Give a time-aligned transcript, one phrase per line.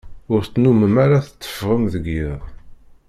[0.33, 2.41] Ur tennumem ara tetteffɣem deg iḍ.